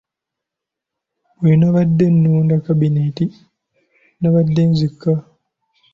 [1.39, 3.25] Bwe nabadde nnonda kabineeti
[4.21, 5.13] nabadde nzekka.